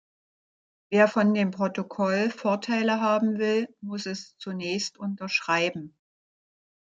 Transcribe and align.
Wer 0.89 1.07
von 1.07 1.35
dem 1.35 1.51
Protokoll 1.51 2.31
Vorteile 2.31 3.01
haben 3.01 3.37
will, 3.37 3.67
muss 3.81 4.07
es 4.07 4.35
zunächst 4.39 4.97
unterschreiben. 4.97 5.95